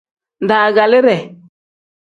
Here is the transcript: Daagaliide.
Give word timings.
Daagaliide. 0.47 1.17